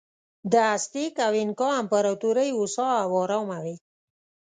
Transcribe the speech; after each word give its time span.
د 0.51 0.53
ازتېک 0.73 1.15
او 1.25 1.33
اینکا 1.39 1.69
امپراتورۍ 1.81 2.49
هوسا 2.57 2.89
او 3.05 3.11
ارامه 3.23 3.57
وې. 3.63 3.75